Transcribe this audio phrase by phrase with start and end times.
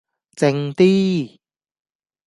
[0.35, 1.37] 靜啲